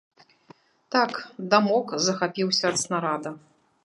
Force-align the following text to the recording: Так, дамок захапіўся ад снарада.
Так, 0.95 1.11
дамок 1.53 1.87
захапіўся 2.07 2.65
ад 2.73 2.77
снарада. 2.85 3.35